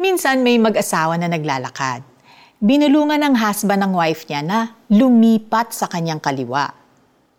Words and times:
Minsan 0.00 0.40
may 0.40 0.56
mag-asawa 0.56 1.20
na 1.20 1.28
naglalakad. 1.28 2.00
Binulungan 2.56 3.20
ng 3.20 3.36
husband 3.36 3.84
ng 3.84 3.92
wife 3.92 4.24
niya 4.24 4.40
na 4.40 4.72
lumipat 4.88 5.76
sa 5.76 5.92
kanyang 5.92 6.16
kaliwa. 6.16 6.72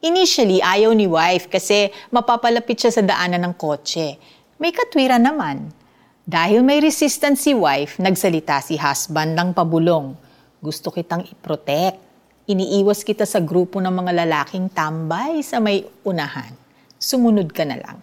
Initially, 0.06 0.62
ayaw 0.62 0.94
ni 0.94 1.10
wife 1.10 1.50
kasi 1.50 1.90
mapapalapit 2.14 2.78
siya 2.78 2.94
sa 2.94 3.02
daanan 3.02 3.50
ng 3.50 3.58
kotse. 3.58 4.14
May 4.62 4.70
katwiran 4.70 5.26
naman. 5.26 5.74
Dahil 6.22 6.62
may 6.62 6.78
resistance 6.78 7.50
si 7.50 7.58
wife, 7.58 7.98
nagsalita 7.98 8.62
si 8.62 8.78
husband 8.78 9.34
ng 9.34 9.58
pabulong. 9.58 10.14
Gusto 10.62 10.94
kitang 10.94 11.26
i-protect. 11.26 11.98
Iniiwas 12.46 13.02
kita 13.02 13.26
sa 13.26 13.42
grupo 13.42 13.82
ng 13.82 13.90
mga 13.90 14.22
lalaking 14.22 14.70
tambay 14.70 15.42
sa 15.42 15.58
may 15.58 15.82
unahan. 16.06 16.54
Sumunod 17.02 17.50
ka 17.58 17.66
na 17.66 17.82
lang. 17.82 17.98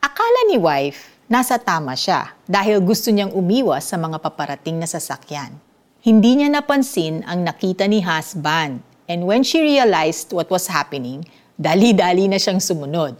Akala 0.00 0.48
ni 0.48 0.56
wife, 0.56 1.17
nasa 1.28 1.60
tama 1.60 1.94
siya 1.94 2.34
dahil 2.48 2.82
gusto 2.82 3.12
niyang 3.14 3.30
umiwas 3.36 3.86
sa 3.86 4.00
mga 4.00 4.18
paparating 4.18 4.80
na 4.80 4.88
sasakyan. 4.88 5.54
Hindi 6.02 6.40
niya 6.40 6.48
napansin 6.50 7.22
ang 7.28 7.44
nakita 7.44 7.84
ni 7.86 8.00
husband 8.00 8.88
And 9.08 9.24
when 9.24 9.40
she 9.40 9.64
realized 9.64 10.36
what 10.36 10.52
was 10.52 10.68
happening, 10.68 11.24
dali-dali 11.56 12.28
na 12.28 12.36
siyang 12.36 12.60
sumunod. 12.60 13.16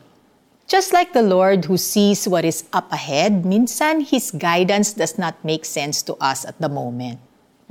Just 0.69 0.93
like 0.93 1.17
the 1.17 1.25
Lord 1.25 1.65
who 1.65 1.81
sees 1.81 2.29
what 2.29 2.45
is 2.45 2.69
up 2.77 2.93
ahead, 2.93 3.49
minsan 3.49 4.05
His 4.05 4.29
guidance 4.29 4.93
does 4.93 5.17
not 5.17 5.41
make 5.41 5.65
sense 5.65 6.05
to 6.05 6.13
us 6.21 6.45
at 6.45 6.61
the 6.61 6.69
moment. 6.69 7.17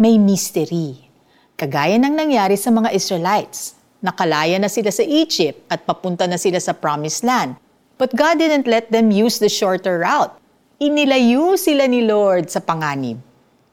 May 0.01 0.17
mystery. 0.17 1.13
Kagaya 1.53 2.01
ng 2.01 2.17
nangyari 2.17 2.57
sa 2.57 2.73
mga 2.73 2.89
Israelites. 2.89 3.77
Nakalaya 4.01 4.57
na 4.57 4.69
sila 4.69 4.89
sa 4.89 5.05
Egypt 5.05 5.61
at 5.69 5.85
papunta 5.85 6.25
na 6.25 6.41
sila 6.41 6.57
sa 6.57 6.73
Promised 6.73 7.21
Land. 7.21 7.53
But 7.97 8.13
God 8.13 8.37
didn't 8.37 8.69
let 8.69 8.93
them 8.93 9.09
use 9.09 9.41
the 9.41 9.49
shorter 9.49 10.05
route. 10.05 10.29
Inilayo 10.77 11.57
sila 11.57 11.89
ni 11.89 12.05
Lord 12.05 12.53
sa 12.53 12.61
panganib. 12.61 13.17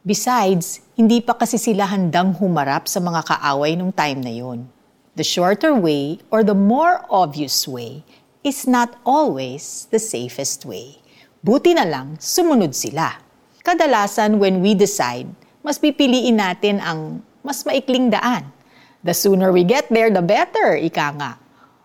Besides, 0.01 0.80
hindi 0.96 1.20
pa 1.20 1.37
kasi 1.37 1.60
sila 1.60 1.84
handang 1.84 2.32
humarap 2.41 2.88
sa 2.88 3.04
mga 3.04 3.21
kaaway 3.21 3.76
nung 3.76 3.93
time 3.93 4.24
na 4.24 4.32
yun. 4.32 4.65
The 5.12 5.29
shorter 5.29 5.76
way 5.76 6.24
or 6.32 6.40
the 6.40 6.57
more 6.57 7.04
obvious 7.12 7.68
way 7.68 8.01
is 8.40 8.65
not 8.65 8.96
always 9.04 9.93
the 9.93 10.01
safest 10.01 10.65
way. 10.65 11.04
Buti 11.45 11.77
na 11.77 11.84
lang, 11.84 12.16
sumunod 12.16 12.73
sila. 12.73 13.21
Kadalasan 13.60 14.40
when 14.40 14.65
we 14.65 14.73
decide, 14.73 15.29
mas 15.60 15.77
pipiliin 15.77 16.40
natin 16.40 16.80
ang 16.80 17.21
mas 17.45 17.60
maikling 17.68 18.09
daan. 18.09 18.49
The 19.04 19.12
sooner 19.12 19.52
we 19.52 19.68
get 19.68 19.93
there, 19.93 20.09
the 20.09 20.24
better, 20.24 20.80
ika 20.80 21.12
nga. 21.12 21.43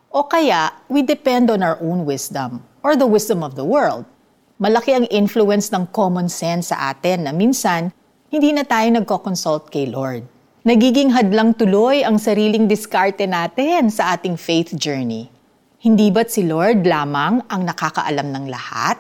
O 0.10 0.26
kaya, 0.26 0.74
we 0.90 1.06
depend 1.06 1.54
on 1.54 1.62
our 1.62 1.78
own 1.86 2.02
wisdom 2.02 2.66
or 2.82 2.98
the 2.98 3.06
wisdom 3.06 3.46
of 3.46 3.54
the 3.54 3.62
world. 3.62 4.10
Malaki 4.58 4.98
ang 4.98 5.06
influence 5.14 5.70
ng 5.70 5.86
common 5.94 6.26
sense 6.26 6.74
sa 6.74 6.90
atin 6.90 7.30
na 7.30 7.32
minsan 7.32 7.94
hindi 8.34 8.50
na 8.50 8.66
tayo 8.66 8.90
nagko-consult 8.90 9.70
kay 9.70 9.86
Lord. 9.86 10.26
Nagiging 10.66 11.14
hadlang 11.14 11.54
tuloy 11.54 12.02
ang 12.02 12.18
sariling 12.18 12.66
diskarte 12.66 13.30
natin 13.30 13.94
sa 13.94 14.18
ating 14.18 14.34
faith 14.34 14.74
journey. 14.74 15.30
Hindi 15.78 16.10
ba't 16.10 16.34
si 16.34 16.42
Lord 16.42 16.90
lamang 16.90 17.46
ang 17.46 17.70
nakakaalam 17.70 18.34
ng 18.34 18.50
lahat? 18.50 18.98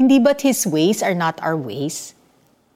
Hindi 0.00 0.16
ba't 0.16 0.40
His 0.40 0.64
ways 0.64 1.04
are 1.04 1.12
not 1.12 1.36
our 1.44 1.52
ways? 1.52 2.16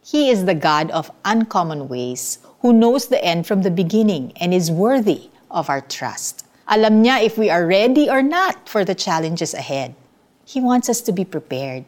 He 0.04 0.28
is 0.28 0.44
the 0.44 0.52
God 0.52 0.92
of 0.92 1.08
uncommon 1.24 1.88
ways, 1.88 2.44
who 2.60 2.76
knows 2.76 3.08
the 3.08 3.24
end 3.24 3.48
from 3.48 3.64
the 3.64 3.72
beginning 3.72 4.36
and 4.36 4.52
is 4.52 4.68
worthy 4.68 5.32
of 5.48 5.72
our 5.72 5.80
trust. 5.80 6.44
Alam 6.70 7.02
niya 7.02 7.18
if 7.18 7.34
we 7.34 7.50
are 7.50 7.66
ready 7.66 8.06
or 8.06 8.22
not 8.22 8.70
for 8.70 8.86
the 8.86 8.94
challenges 8.94 9.58
ahead. 9.58 9.90
He 10.46 10.62
wants 10.62 10.86
us 10.86 11.02
to 11.02 11.10
be 11.10 11.26
prepared. 11.26 11.82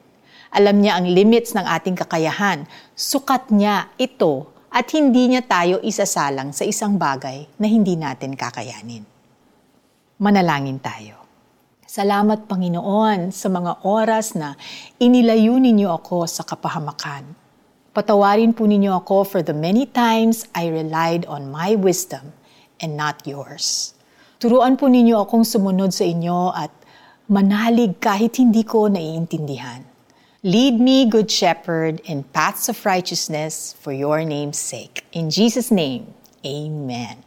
Alam 0.51 0.83
niya 0.83 0.99
ang 0.99 1.07
limits 1.07 1.55
ng 1.55 1.63
ating 1.63 1.95
kakayahan. 1.95 2.67
Sukat 2.99 3.55
niya 3.55 3.95
ito 3.95 4.51
at 4.75 4.91
hindi 4.91 5.31
niya 5.31 5.47
tayo 5.47 5.79
isasalang 5.87 6.51
sa 6.51 6.67
isang 6.67 6.99
bagay 6.99 7.47
na 7.63 7.71
hindi 7.71 7.95
natin 7.95 8.35
kakayanin. 8.35 9.07
Manalangin 10.19 10.83
tayo. 10.83 11.23
Salamat 11.87 12.51
Panginoon 12.51 13.31
sa 13.31 13.47
mga 13.55 13.87
oras 13.87 14.35
na 14.35 14.59
inilayo 14.99 15.63
ninyo 15.63 15.95
ako 15.95 16.27
sa 16.27 16.43
kapahamakan. 16.43 17.39
Patawarin 17.95 18.51
po 18.51 18.67
ninyo 18.67 18.99
ako 18.99 19.31
for 19.31 19.47
the 19.47 19.55
many 19.55 19.87
times 19.87 20.43
I 20.59 20.67
relied 20.67 21.23
on 21.31 21.55
my 21.55 21.79
wisdom 21.79 22.35
and 22.83 22.99
not 22.99 23.23
yours. 23.31 23.95
Turuan 24.43 24.75
po 24.75 24.91
ninyo 24.91 25.23
akong 25.23 25.47
sumunod 25.47 25.95
sa 25.95 26.03
inyo 26.03 26.51
at 26.51 26.75
manalig 27.31 28.03
kahit 28.03 28.43
hindi 28.43 28.67
ko 28.67 28.91
naiintindihan. 28.91 29.87
Lead 30.43 30.83
me, 30.83 31.07
Good 31.07 31.31
Shepherd, 31.31 32.03
in 32.11 32.27
paths 32.35 32.67
of 32.67 32.75
righteousness 32.83 33.79
for 33.79 33.95
your 33.95 34.27
name's 34.27 34.59
sake. 34.59 35.07
In 35.15 35.31
Jesus' 35.31 35.71
name, 35.71 36.11
Amen. 36.43 37.23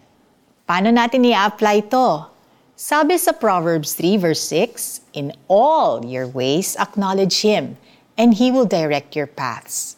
Paano 0.68 0.92
natin 0.92 1.24
i-apply 1.24 1.88
to? 1.88 2.28
Sabi 2.76 3.16
sa 3.16 3.32
Proverbs 3.32 3.96
3 3.96 4.20
verse 4.20 4.44
6, 4.52 5.16
In 5.16 5.32
all 5.48 6.04
your 6.04 6.28
ways 6.28 6.76
acknowledge 6.76 7.48
Him, 7.48 7.80
and 8.20 8.36
He 8.36 8.52
will 8.52 8.68
direct 8.68 9.16
your 9.16 9.32
paths. 9.32 9.95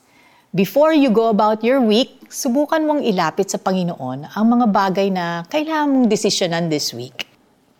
Before 0.57 0.90
you 0.90 1.13
go 1.13 1.29
about 1.29 1.62
your 1.62 1.78
week, 1.78 2.34
subukan 2.34 2.81
mong 2.90 3.06
ilapit 3.06 3.53
sa 3.53 3.62
Panginoon 3.62 4.25
ang 4.25 4.45
mga 4.50 4.66
bagay 4.73 5.13
na 5.13 5.45
kailangan 5.53 5.94
mong 5.94 6.07
desisyonan 6.09 6.73
this 6.73 6.97
week. 6.97 7.29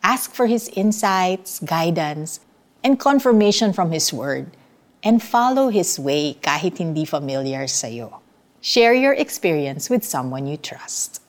Ask 0.06 0.38
for 0.38 0.46
His 0.46 0.70
insights, 0.78 1.58
guidance, 1.58 2.38
and 2.86 3.02
confirmation 3.02 3.74
from 3.74 3.90
His 3.90 4.14
Word 4.14 4.54
and 5.02 5.26
follow 5.26 5.74
His 5.74 5.98
way 5.98 6.38
kahit 6.38 6.78
hindi 6.78 7.02
familiar 7.02 7.66
sa'yo. 7.66 8.22
Share 8.62 8.94
your 8.94 9.18
experience 9.18 9.90
with 9.90 10.06
someone 10.06 10.46
you 10.46 10.62
trust. 10.62 11.26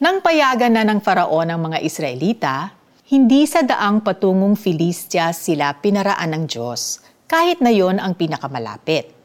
Nang 0.00 0.24
payagan 0.24 0.72
na 0.72 0.88
ng 0.88 1.04
faraon 1.04 1.52
ang 1.52 1.68
mga 1.68 1.84
Israelita, 1.84 2.72
hindi 3.12 3.44
sa 3.44 3.60
daang 3.60 4.00
patungong 4.00 4.56
Filistia 4.56 5.36
sila 5.36 5.76
pinaraan 5.84 6.32
ng 6.32 6.44
Diyos, 6.48 7.04
kahit 7.28 7.60
na 7.60 7.76
yon 7.76 8.00
ang 8.00 8.16
pinakamalapit. 8.16 9.17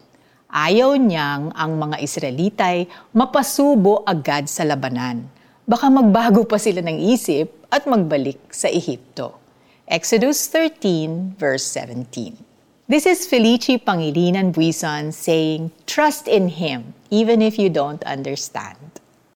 Ayaw 0.54 1.02
niyang 1.02 1.50
ang 1.58 1.82
mga 1.82 1.98
Israelitay 1.98 2.86
mapasubo 3.10 4.06
agad 4.06 4.46
sa 4.46 4.62
labanan. 4.62 5.26
Baka 5.66 5.90
magbago 5.90 6.46
pa 6.46 6.62
sila 6.62 6.86
ng 6.86 7.10
isip 7.10 7.66
at 7.74 7.90
magbalik 7.90 8.38
sa 8.54 8.70
Ehipto. 8.70 9.34
Exodus 9.90 10.46
13 10.54 11.42
verse 11.42 11.66
17. 11.66 12.38
This 12.86 13.10
is 13.10 13.26
Felici 13.26 13.82
Pangilinan 13.82 14.54
Buison 14.54 15.10
saying, 15.10 15.74
Trust 15.90 16.30
in 16.30 16.54
Him, 16.54 16.94
even 17.10 17.42
if 17.42 17.58
you 17.58 17.74
don't 17.74 18.06
understand. 18.06 19.02